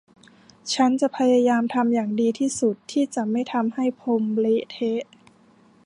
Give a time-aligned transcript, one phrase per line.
[0.73, 5.03] ฉันจะพยายามทำอย่างดีที่สุดที่จะไม่ทำให้พรมเละเทะ